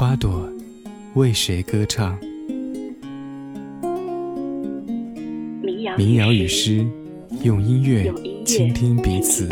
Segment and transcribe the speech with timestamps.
[0.00, 0.48] 花朵
[1.12, 2.18] 为谁歌唱？
[5.98, 6.86] 民谣与诗，
[7.42, 8.10] 用音乐
[8.46, 9.46] 倾听彼此。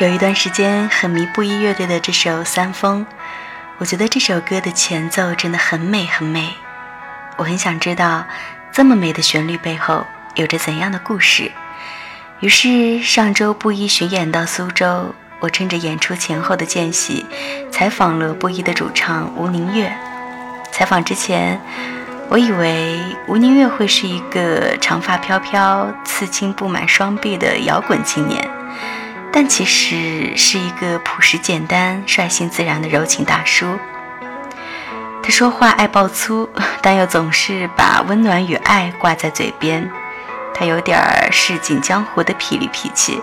[0.00, 3.06] 有一段时间很迷布衣乐队的这首《三风》，
[3.78, 6.48] 我觉得这首歌的前奏真的很美很美。
[7.36, 8.24] 我很想知道
[8.72, 11.50] 这么美的旋律背后有着怎样的故事。
[12.40, 17.24] 于是上周布衣巡演到苏州，我趁着演出前后的间隙，
[17.70, 19.92] 采访了布衣的主唱吴宁月。
[20.72, 21.60] 采访之前，
[22.28, 28.48] 我以为吴宁月会是一个长发飘飘、刺青布满双臂的摇滚青年。
[29.32, 33.78] 但其实是一个朴实简单、率性自然的柔情大叔。
[35.24, 36.46] 他说话爱爆粗，
[36.82, 39.90] 但又总是把温暖与爱挂在嘴边。
[40.52, 43.22] 他有点儿市井江湖的痞里脾气，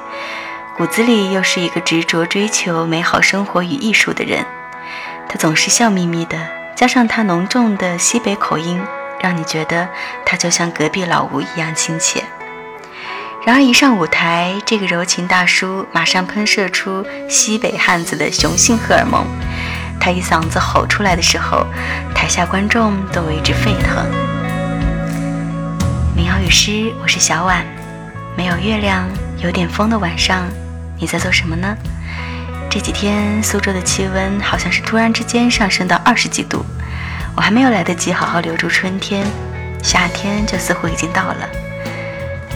[0.76, 4.44] 骨子里又是一个执着追求美好生活与艺术的人。
[5.30, 6.40] 他总是笑眯眯的，
[6.76, 8.82] 加上他浓重的西北口音，
[9.22, 9.88] 让你觉得
[10.26, 12.24] 他就像隔壁老吴一样亲切。
[13.46, 19.24] 然而一上舞台，这个柔情大叔马上喷射出西北汉子的雄性荷尔蒙。
[20.02, 21.68] 他一嗓子吼出来的时候，
[22.16, 24.04] 台下观众都为之沸腾。
[26.16, 27.64] 民谣与诗，我是小婉。
[28.36, 29.08] 没有月亮，
[29.38, 30.50] 有点风的晚上，
[31.00, 31.78] 你在做什么呢？
[32.68, 36.66] 这几天苏州的气温好像是突然之间上升到二十几度，
[37.36, 39.24] 我还没有来得及好好留住春天，
[39.84, 41.48] 夏天就似乎已经到了。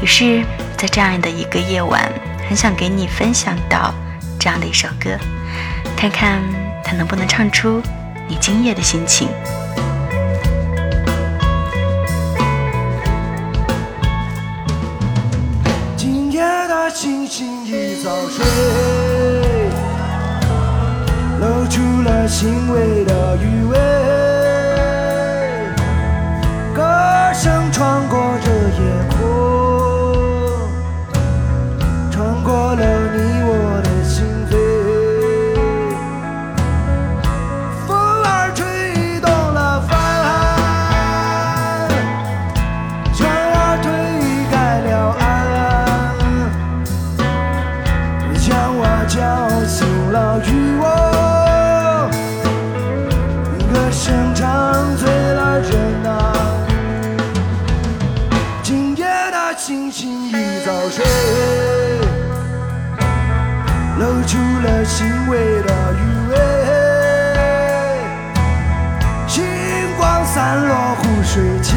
[0.02, 0.44] 于是。
[0.78, 2.12] 在这样的一个夜晚，
[2.50, 3.94] 很想给你分享到
[4.38, 5.18] 这样的一首歌，
[5.96, 6.42] 看看
[6.88, 7.82] 它能不能唱出
[8.28, 9.28] 你今夜的心情。
[15.98, 18.46] 今夜的星星已早睡，
[21.40, 23.78] 露出了欣慰的余味，
[64.98, 66.38] 欣慰的余味，
[69.28, 69.44] 星
[69.98, 71.76] 光散落湖水间，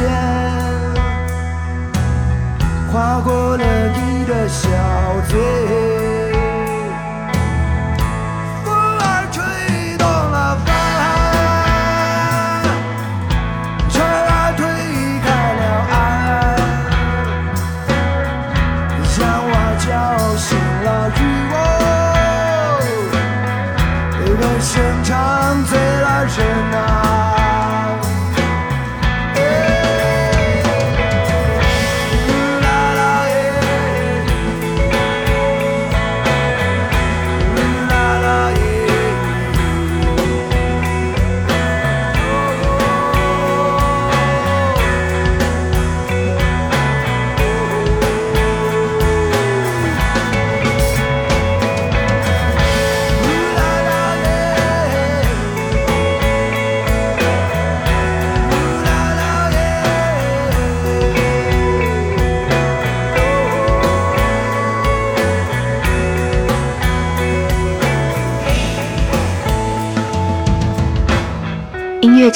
[2.92, 4.68] 划过了你的小
[5.28, 5.87] 嘴。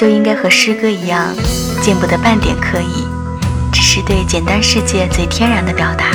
[0.02, 1.32] 就应该和诗歌一样，
[1.81, 3.06] 见不得半点刻意，
[3.72, 6.06] 只是对简单世界最天然的表达。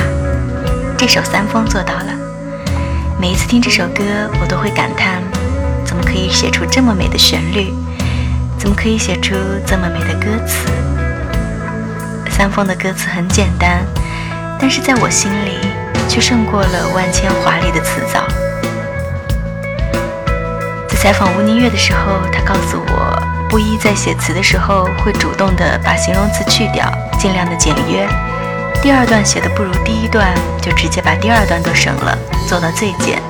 [0.98, 2.12] 这首《三风》做到了。
[3.18, 4.04] 每一次听这首歌，
[4.42, 5.22] 我都会感叹：
[5.86, 7.72] 怎么可以写出这么美的旋律？
[8.58, 9.34] 怎么可以写出
[9.66, 10.68] 这么美的歌词？
[12.30, 13.86] 三丰的歌词很简单，
[14.60, 15.66] 但是在我心里
[16.10, 18.22] 却胜过了万千华丽的词藻。
[20.88, 26.86] 在采访吴宁月的时候，他告诉我，布衣在写词的时候会主动的把形容词去掉，
[27.18, 28.06] 尽量的简约。
[28.82, 32.16] 第二段写的不如第一段，就直接把第二段都省了，
[32.46, 33.20] 做到最简。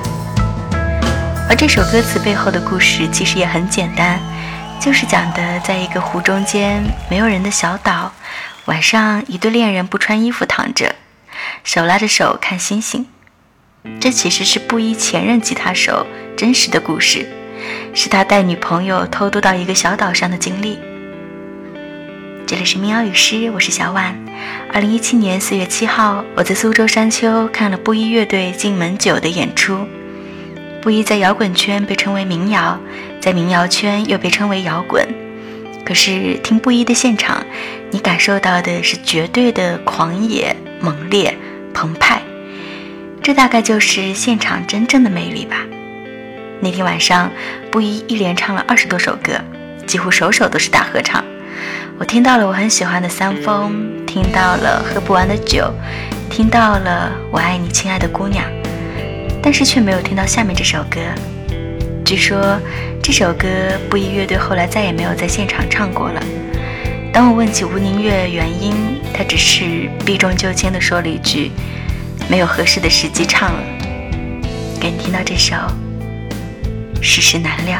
[1.49, 4.19] 而这首歌词背后的故事其实也很简单，
[4.79, 8.11] 就是讲的在一个湖中间没有人的小岛，
[8.65, 10.95] 晚上一对恋人不穿衣服躺着，
[11.63, 13.07] 手拉着手看星星。
[14.01, 16.05] 这其实是布衣前任吉他手
[16.35, 17.25] 真实的故事，
[17.93, 20.79] 是他带女朋友偷渡到一个小岛上的经历。
[22.45, 24.17] 这里是民谣与诗，我是小婉。
[24.73, 29.85] 二零一七年四月七号，我在苏州山丘看了布衣乐队《进门酒》的演出。
[30.81, 32.79] 布衣在摇滚圈被称为民谣，
[33.19, 35.07] 在民谣圈又被称为摇滚。
[35.85, 37.45] 可是听布衣的现场，
[37.91, 41.35] 你感受到的是绝对的狂野、猛烈、
[41.73, 42.21] 澎湃。
[43.21, 45.57] 这大概就是现场真正的魅力吧。
[46.61, 47.31] 那天晚上，
[47.71, 49.33] 布衣一连唱了二十多首歌，
[49.87, 51.23] 几乎首首都是大合唱。
[51.97, 53.73] 我听到了我很喜欢的《三峰》，
[54.05, 55.73] 听到了喝不完的酒，
[56.29, 58.43] 听到了我爱你，亲爱的姑娘。
[59.41, 60.99] 但是却没有听到下面这首歌。
[62.03, 62.59] 据说
[63.01, 63.47] 这首歌
[63.89, 66.21] 布衣乐队后来再也没有在现场唱过了。
[67.13, 68.73] 当我问起吴宁月原因，
[69.13, 71.51] 他只是避重就轻地说了一句
[72.29, 73.59] ：“没有合适的时机唱了。”
[74.79, 75.55] 给你听到这首
[77.01, 77.77] 《世事难料》。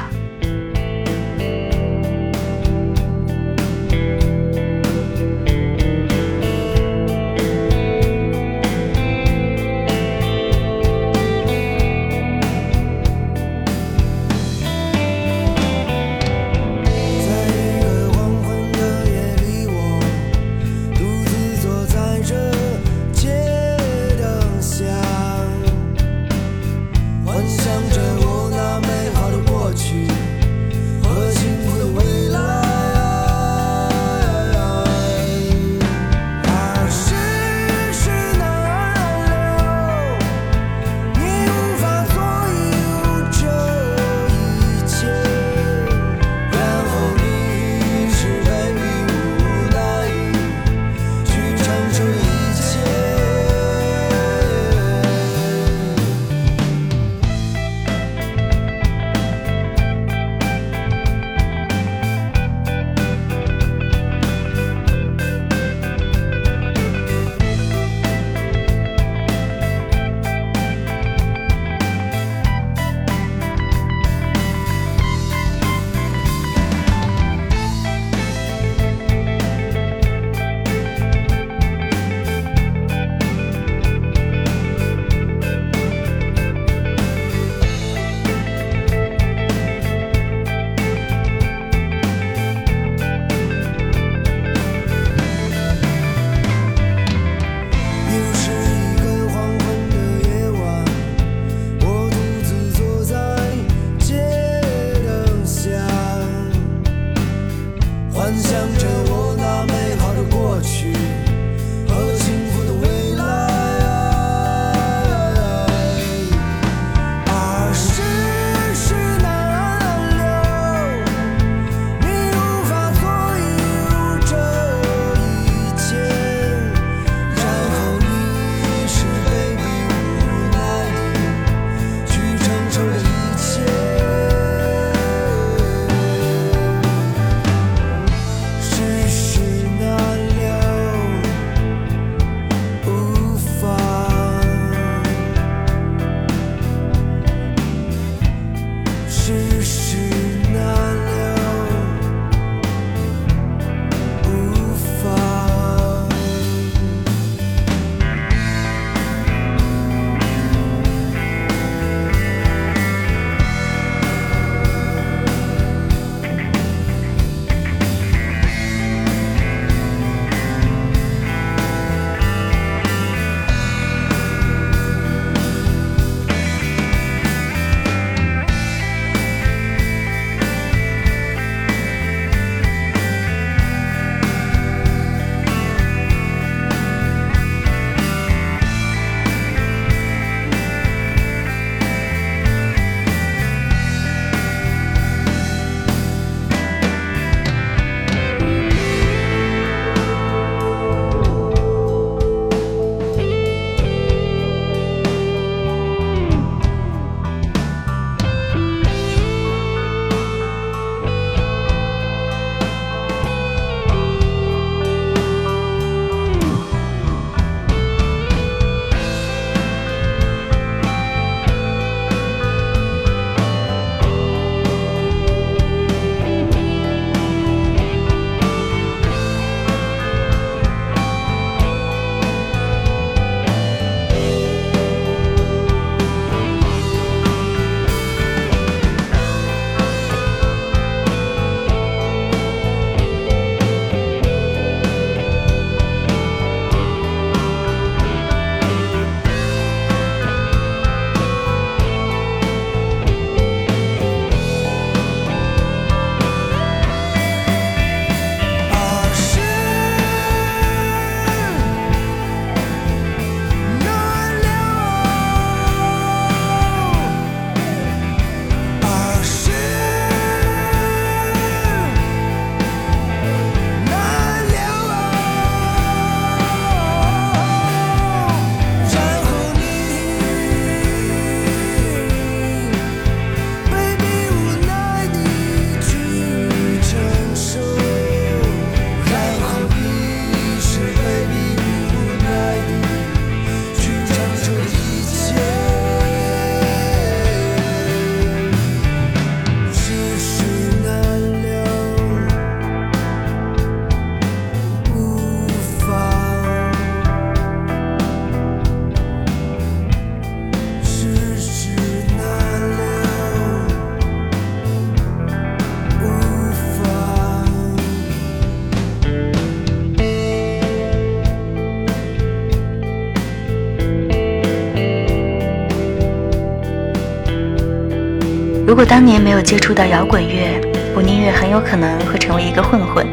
[328.69, 330.61] 如果当年没有接触到摇滚乐，
[330.95, 333.03] 吴宁月很有可能会成为一个混混。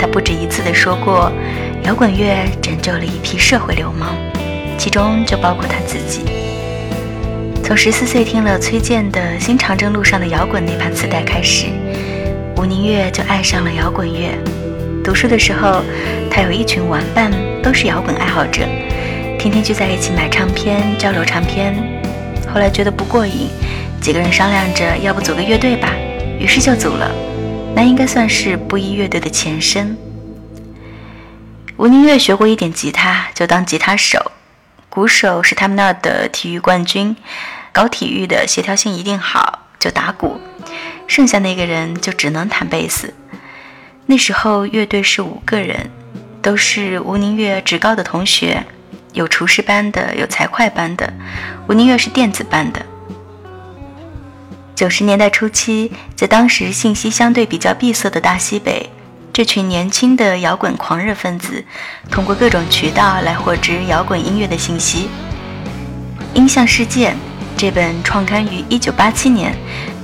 [0.00, 1.30] 他不止一次地说过，
[1.84, 4.16] 摇滚乐拯救了一批社会流氓，
[4.76, 6.22] 其中就包括他自己。
[7.62, 11.66] 从十四岁听了崔健的《新长征路上的摇滚》那盘磁带开始，
[12.56, 14.30] 吴宁月就爱上了摇滚乐。
[15.04, 15.84] 读书的时候，
[16.28, 17.30] 他有一群玩伴，
[17.62, 18.62] 都是摇滚爱好者，
[19.38, 21.76] 天天聚在一起买唱片、交流唱片。
[22.52, 23.48] 后来觉得不过瘾。
[24.04, 25.88] 几个人商量着，要不组个乐队吧，
[26.38, 27.10] 于是就组了。
[27.74, 29.96] 那应该算是布衣乐队的前身。
[31.78, 34.18] 吴宁月学过一点吉他，就当吉他手；
[34.90, 37.16] 鼓手是他们那儿的体育冠军，
[37.72, 40.38] 搞体育的协调性一定好，就打鼓。
[41.06, 43.14] 剩下那个人就只能弹贝斯。
[44.04, 45.90] 那时候乐队是五个人，
[46.42, 48.64] 都是吴宁月职高的同学，
[49.14, 51.10] 有厨师班的，有财会班的，
[51.68, 52.84] 吴宁月是电子班的。
[54.74, 58.90] 九十年代初期，在当时信息相对比较闭塞的大西北，
[59.32, 61.64] 这群年轻的摇滚狂热分子，
[62.10, 65.08] 通过各种渠道来获知摇滚音乐的信息。
[66.36, 67.10] 《音像世界》
[67.56, 69.54] 这本创刊于一九八七年，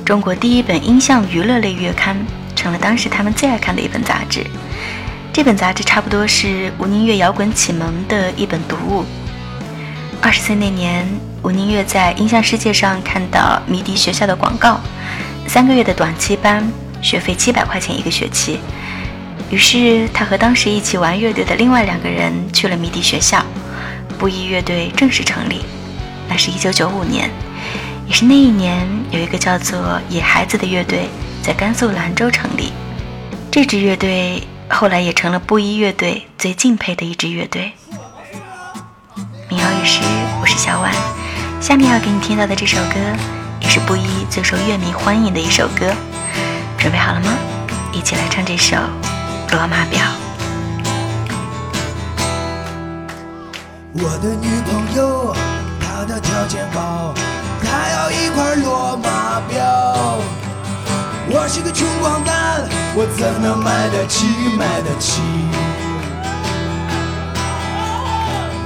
[0.05, 2.17] 中国第一本音像娱乐类月刊，
[2.55, 4.47] 成了当时他们最爱看的一本杂志。
[5.33, 9.05] 这本杂志差不多是吴宁月摇滚启蒙的一本读物。
[10.23, 11.07] 二十岁那年。
[11.43, 14.79] 吴宁月在音像世界上看到迷笛学校的广告，
[15.47, 18.61] 三个月的短期班，学费七百块钱一个学期。
[19.51, 23.43] 于是他和当时一起玩乐队的另外两个人去了迷笛学校，
[24.19, 25.63] 布衣乐队正式成立。
[26.29, 27.31] 那是一九九五年，
[28.07, 31.09] 也是那一年，有一个叫做野孩子的乐队
[31.43, 32.71] 在甘肃兰州成立。
[33.51, 37.73] 这支乐队后来也成了布衣乐队最敬佩的一支乐队。
[39.51, 40.01] 民谣与诗，
[40.41, 40.93] 我是小婉。
[41.61, 42.95] 下面要给你听到的这首歌，
[43.61, 45.93] 也是布衣最受乐迷欢迎的一首歌，
[46.79, 47.33] 准备好了吗？
[47.93, 48.77] 一起来唱这首
[49.51, 50.01] 《罗马表》。
[53.95, 55.35] 我的女朋友，
[55.81, 57.13] 她的条件好，
[57.61, 60.21] 她要一块罗马表。
[61.29, 62.63] 我是个穷光蛋，
[62.95, 64.29] 我怎能买得起？
[64.57, 65.21] 买得起？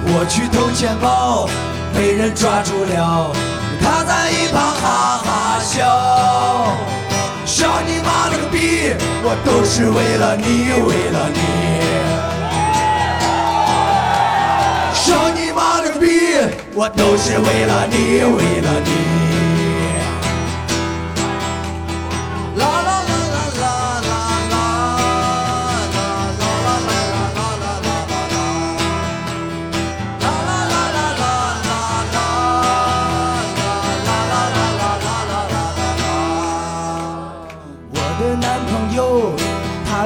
[0.06, 1.48] 我去偷钱包。
[1.94, 3.32] 被人抓住了，
[3.80, 5.78] 他在一旁哈哈笑。
[7.46, 8.94] 笑你妈了个逼！
[9.22, 11.38] 我都是为了你，为了你。
[14.92, 16.06] 笑你妈了个逼！
[16.74, 19.23] 我都是为了你，为了你。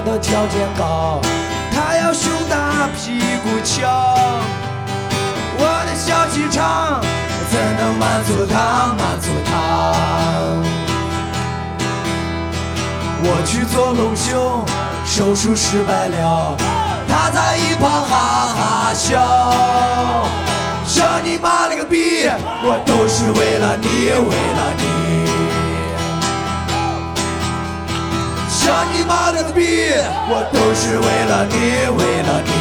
[0.05, 1.21] 的条件高，
[1.73, 3.88] 他要胸大屁股翘，
[5.59, 7.00] 我的小气场
[7.50, 8.95] 怎能满足他？
[8.97, 9.50] 满足他？
[13.21, 14.64] 我去做隆胸，
[15.05, 16.57] 手术失败了，
[17.09, 19.19] 他在一旁哈哈笑。
[20.87, 22.31] 上你妈了个逼！
[22.62, 24.98] 我都是为了你，为了你。
[28.68, 29.62] 上你妈了个逼！
[30.28, 31.54] 我都是为了你，
[31.96, 32.52] 为了你。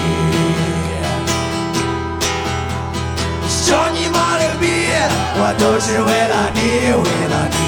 [3.49, 4.65] 上你妈了个逼！
[5.35, 6.59] 我都是为了你，
[7.03, 7.59] 为了你。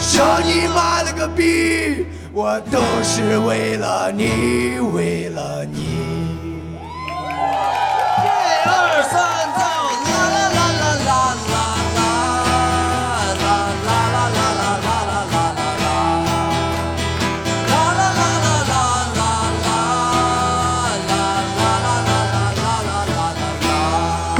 [0.00, 2.06] 上你妈了个逼！
[2.32, 5.89] 我都是为了你，为了你。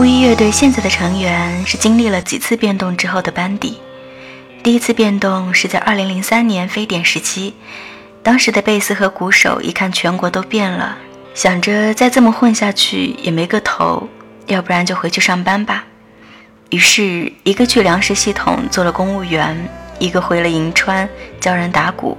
[0.00, 3.78] 布衣乐队现在的成员是经历了几次变动之后的班底。
[4.62, 7.52] 第一次变动是在2003年非典时期，
[8.22, 10.96] 当时的贝斯和鼓手一看全国都变了，
[11.34, 14.08] 想着再这么混下去也没个头，
[14.46, 15.84] 要不然就回去上班吧。
[16.70, 19.54] 于是，一个去粮食系统做了公务员，
[19.98, 21.06] 一个回了银川
[21.38, 22.16] 教人打鼓。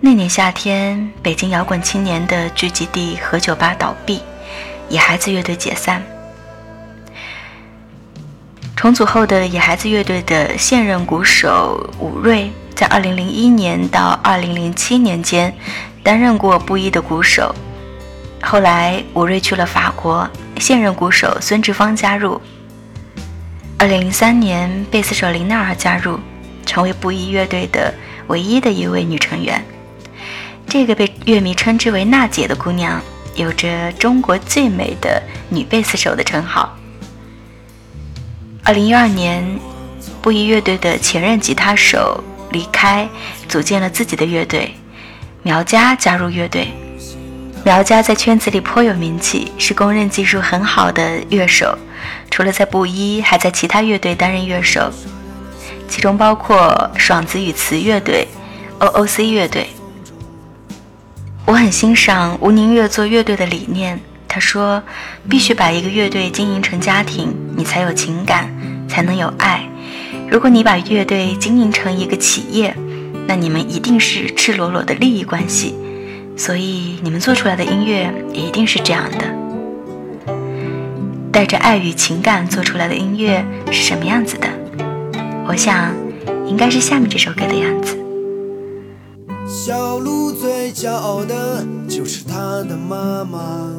[0.00, 4.22] 那年夏天，北京摇滚青年的聚集地和酒吧倒闭，
[4.88, 6.02] 野孩子乐队解散。
[8.76, 15.52] 重组后的野孩子乐队的现任鼓手武瑞，在2001年到2007年间
[16.02, 17.54] 担任过布衣的鼓手。
[18.42, 22.38] 后来武瑞去了法国，现任鼓手孙志芳加入。
[23.78, 26.20] 二零零三年，贝斯手林娜儿加入，
[26.66, 27.92] 成为布衣乐队的
[28.26, 29.64] 唯一的一位女成员。
[30.68, 33.00] 这个被乐迷称之为“娜姐”的姑娘，
[33.36, 36.76] 有着中国最美的女贝斯手的称号。
[38.66, 39.60] 二零一二年，
[40.20, 43.08] 布衣乐队的前任吉他手离开，
[43.48, 44.74] 组建了自己的乐队。
[45.44, 46.72] 苗家加入乐队，
[47.64, 51.78] 苗家在圈子里颇有名气，是公认技术很好的乐手。
[52.28, 54.90] 除了在布衣，还在其他乐队担任乐手，
[55.88, 58.26] 其中包括爽子与词乐队、
[58.80, 59.68] OOC 乐队。
[61.44, 64.00] 我很欣赏吴宁月做乐队的理念。
[64.28, 64.82] 他说
[65.30, 68.54] ：“必须把一个乐队经营成家庭，你才有情感，
[68.96, 69.68] 才能有爱。
[70.30, 72.74] 如果你把乐队经营成一个企业，
[73.28, 75.74] 那你们一定是赤裸裸的利益关系。
[76.34, 80.32] 所以你们做出来的音乐一定是这样的，
[81.30, 84.48] 带着爱与情感做出来的音乐是什么样子的？
[85.46, 85.92] 我想，
[86.46, 87.98] 应该是下面这首歌的样子。”
[89.46, 93.70] 小鹿最骄傲的就是它的妈妈。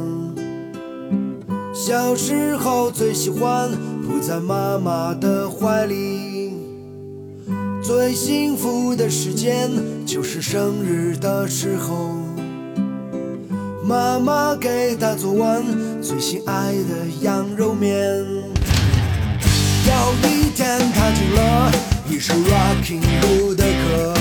[1.73, 3.69] 小时候最喜欢
[4.08, 6.54] 扑在妈妈的怀里，
[7.84, 9.70] 最幸福的时间
[10.06, 12.15] 就是生日的时候，
[13.84, 15.62] 妈妈给他做完
[16.02, 17.91] 最心爱的羊肉面。
[19.86, 19.93] 有
[20.24, 21.72] 一天他听了
[22.10, 24.13] 一首 Rocking Bull 的歌，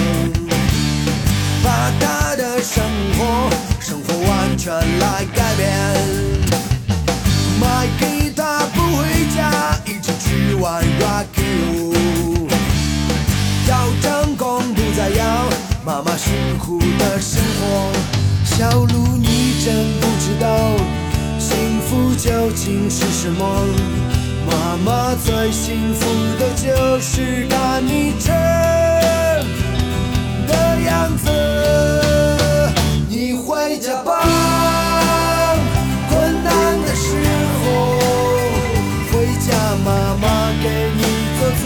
[1.62, 2.82] 把他的生
[3.16, 3.48] 活
[3.80, 5.66] 生活完全来改变。
[15.86, 17.92] 妈妈辛苦的生活。
[18.44, 20.48] 小路，你真不知道
[21.38, 23.64] 幸福究竟是什么。
[24.50, 26.04] 妈妈最幸福
[26.40, 28.32] 的就是看你吃
[30.48, 31.30] 的样子。
[33.08, 34.26] 你回家吧。
[36.08, 37.14] 困难的时
[37.62, 37.64] 候，
[39.12, 41.00] 回家妈妈给你
[41.38, 41.64] 做最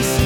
[0.00, 0.21] 小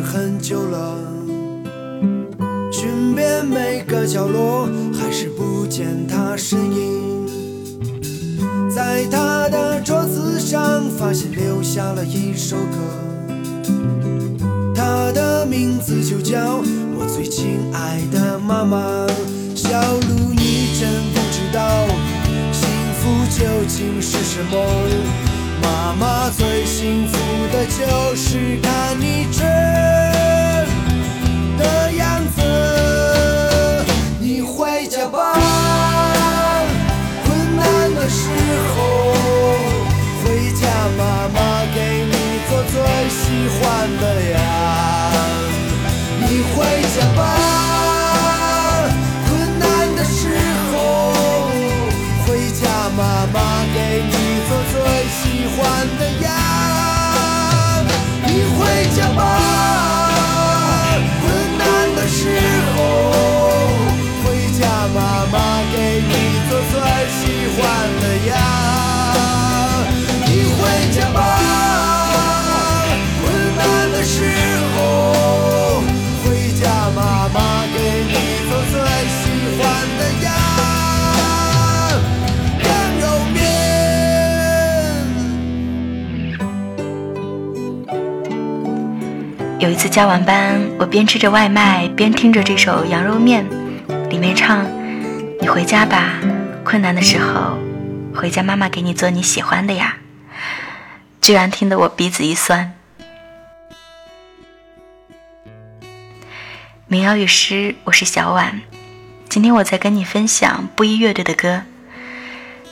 [0.00, 0.96] 很久了，
[2.70, 7.26] 寻遍每个角落，还是不见他身影。
[8.70, 12.76] 在他的桌子上，发现留下了一首歌，
[14.74, 16.62] 他的名字就叫
[16.98, 19.06] 我最亲爱的妈妈。
[19.54, 21.86] 小鹿，你真不知道
[22.52, 25.27] 幸福究竟是什么。
[25.62, 27.16] 妈妈最幸福
[27.52, 29.42] 的就是看你吃
[31.58, 33.84] 的样子。
[34.20, 35.32] 你回家吧，
[37.24, 38.28] 困难的时
[89.78, 93.46] 次加完班，我边吃着外卖边听着这首《羊肉面》，
[94.08, 94.66] 里面唱
[95.40, 96.14] ：“你回家吧，
[96.64, 97.56] 困难的时候
[98.12, 99.96] 回家，妈妈给你做你喜欢的呀。”
[101.22, 102.74] 居然听得我鼻子一酸。
[106.88, 108.60] 民谣与诗，我是小婉，
[109.28, 111.62] 今天我在跟你分享布衣乐队的歌。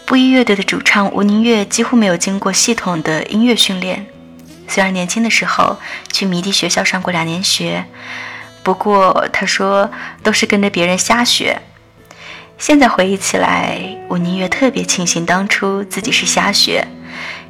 [0.06, 4.06] 布衣乐队的主唱吴宁月几乎没有经过系统的音乐训练。
[4.68, 5.78] 虽然年轻的时候
[6.12, 7.84] 去迷笛学校上过两年学，
[8.62, 9.90] 不过他说
[10.22, 11.60] 都是跟着别人瞎学。
[12.58, 16.86] 现在回忆起来，吴宁月特别庆幸当初自己是瞎学，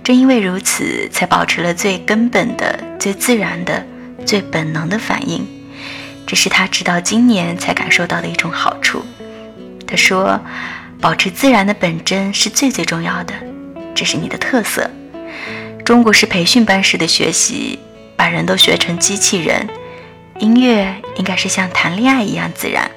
[0.02, 3.86] 正因为如此，才保持了最根本的、最自然的、
[4.24, 5.46] 最本能的反应。
[6.26, 9.04] 这是他直到今年才感受到的一种好处。
[9.86, 10.40] 他说
[11.00, 13.32] ：“保持自然的本真是最最重要的，
[13.94, 14.90] 这是你的特色。”
[15.86, 17.78] 中国式培训班式的学习，
[18.16, 19.68] 把人都学成机器人。
[20.40, 22.90] 音乐应该是像谈恋爱一样自然。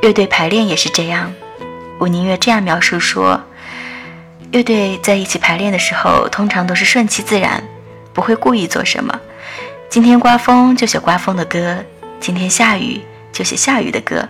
[0.00, 1.34] 乐队排练也是这样。
[1.98, 3.38] 我宁愿这样描述说：
[4.50, 7.62] 乐队在一起排练的时候，通常都是顺其自然，
[8.14, 9.20] 不会故意做什么。
[9.90, 11.84] 今天刮风就写刮风的歌，
[12.18, 14.26] 今天下雨就写下雨的歌。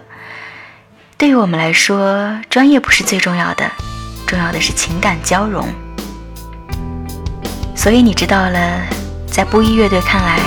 [1.16, 3.70] 对于我们来说，专业不是最重要的，
[4.26, 5.64] 重要的是情感交融。
[7.78, 8.82] 所以你知道了，
[9.30, 10.40] 在布衣乐队看来，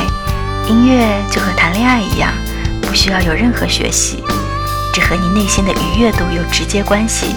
[0.67, 2.29] 音乐就和谈恋爱一样，
[2.81, 4.21] 不需要有任何学习，
[4.93, 7.27] 只和你内心的愉悦度有直接关系，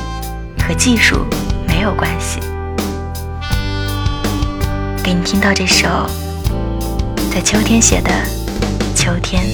[0.66, 1.24] 和技术
[1.68, 2.40] 没有关系。
[5.04, 5.86] 给你听到这首
[7.32, 8.10] 在秋天写的
[9.00, 9.44] 《秋天》。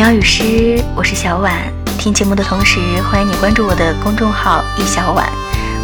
[0.00, 1.52] 民谣与诗，我是小婉。
[1.98, 5.30] 听节目的同时，欢迎你关注我的公众号“一小婉”，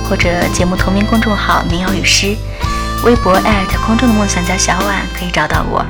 [0.08, 2.34] 或者节目同名公众号“民谣与诗”，
[3.04, 3.38] 微博
[3.84, 5.84] 空中的梦想家小婉可以找到我。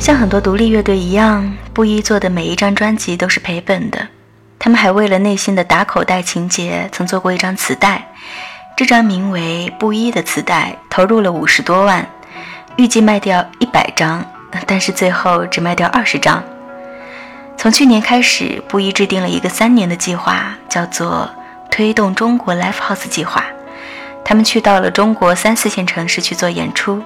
[0.00, 4.08] 像很多独立乐队一样，布衣做的每一张专辑都是赔本的。
[4.58, 8.08] 他们还为了内心的打口袋情节，曾做过一张磁带。
[8.76, 12.06] 这张名为《布衣》的磁带，投入了五十多万。
[12.76, 14.22] 预计卖掉一百张，
[14.66, 16.44] 但是最后只卖掉二十张。
[17.56, 21.30] 从去年开始，布衣制定了一个三年的计划，叫做
[21.72, 23.42] “推动中国 Live House 计划”。
[24.22, 27.02] 他们去到了中国三四线城市去做演出，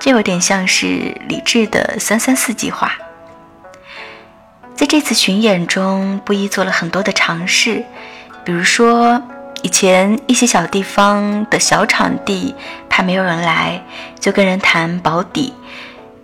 [0.00, 2.90] 这有点像是李志的“三三四计划”。
[4.74, 7.84] 在这次巡演中，布衣做了很多的尝试，
[8.44, 9.22] 比如说。
[9.62, 12.54] 以前一些小地方的小场地，
[12.88, 13.82] 怕没有人来，
[14.20, 15.52] 就跟人谈保底。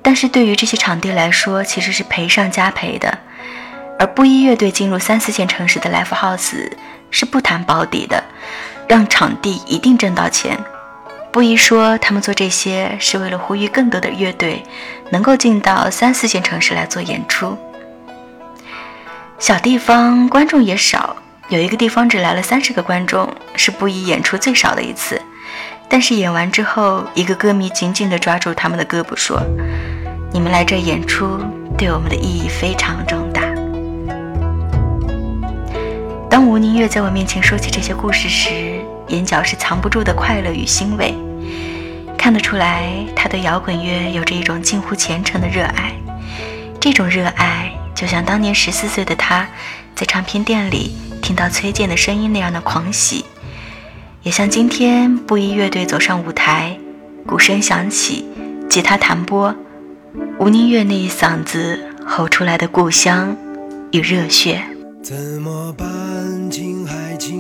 [0.02, 3.18] 但是对于这些场地来说，其实是赔上加赔的。
[3.98, 6.70] 而布衣乐队进入三四线城市的 Live House
[7.10, 8.22] 是不谈保底的，
[8.88, 10.58] 让场地一定挣到钱。
[11.30, 14.62] 布衣说，他们做这些是为了呼吁更多的乐队
[15.10, 17.56] 能够进到三四线城市来做演出。
[19.38, 21.16] 小地方观众也少。
[21.52, 25.20] 有一个地方只来了三十个观众，是布衣演出最少的一次。
[25.86, 29.38] 但是演完之后，一个歌迷紧紧地抓住他们的胳膊说
[30.32, 31.38] ：“你们来这演出，
[31.76, 33.42] 对我们的意义非常重大。”
[36.30, 41.14] 当吴宁月在我面前说起这些故事时，眼角是藏不住的快乐与欣慰。
[42.16, 45.92] 看得出来，他对摇滚乐有着一种近乎虔诚的热爱。
[46.80, 49.46] 这种热爱，就像当年十四岁的他，
[49.94, 50.96] 在唱片店里。
[51.22, 53.24] 听到崔健的声音那样的狂喜，
[54.24, 56.76] 也像今天布衣乐队走上舞台，
[57.24, 58.26] 鼓声响起，
[58.68, 59.54] 吉他弹拨，
[60.40, 63.36] 吴宁月那一嗓子吼出来的故乡
[63.92, 64.60] 与热血。
[65.00, 65.86] 怎么办？
[66.50, 67.31] 情海情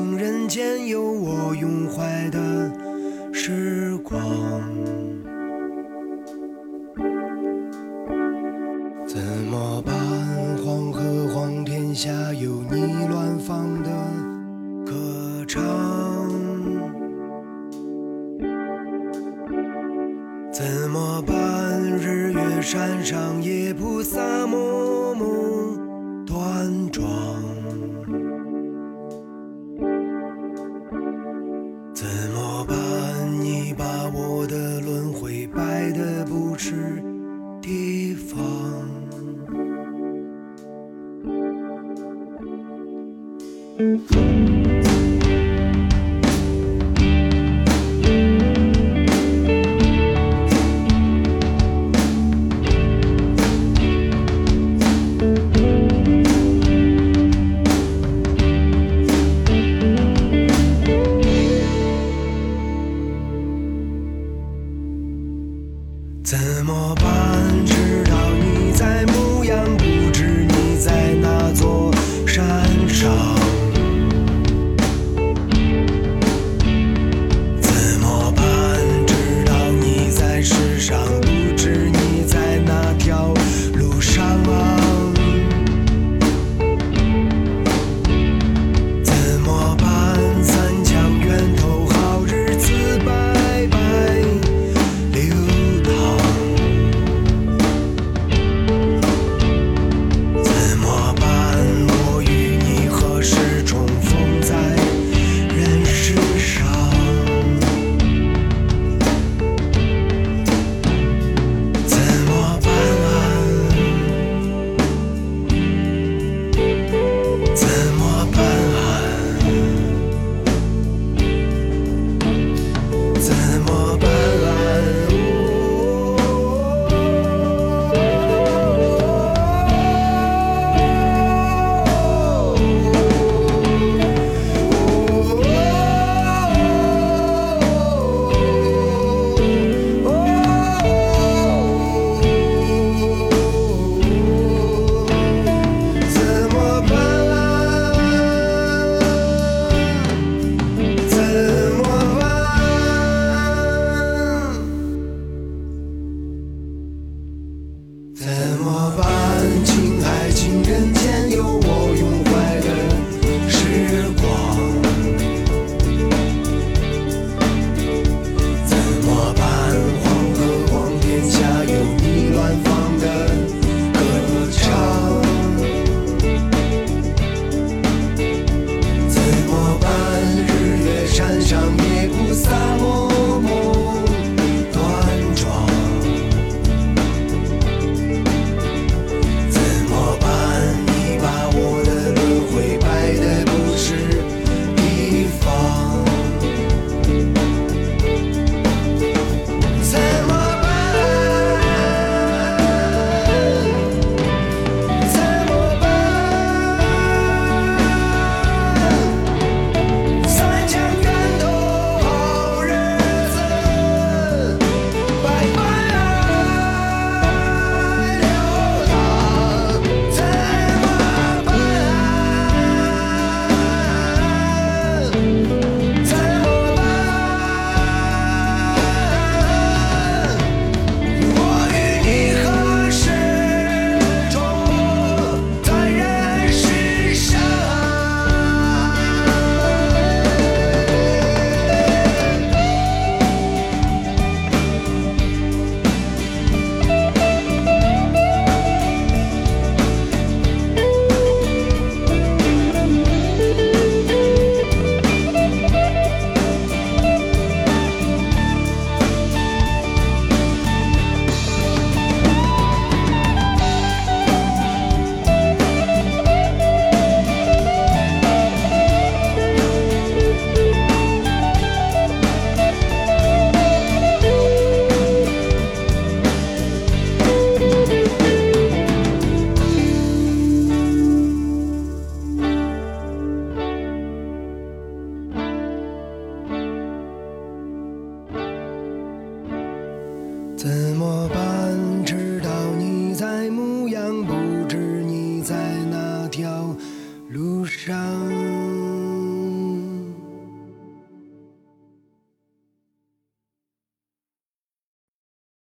[22.62, 24.91] 山上也不洒漠。